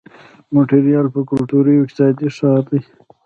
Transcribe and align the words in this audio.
مونټریال 0.53 1.07
یو 1.15 1.21
کلتوري 1.31 1.73
او 1.75 1.83
اقتصادي 1.85 2.27
ښار 2.37 2.61
دی. 2.69 2.79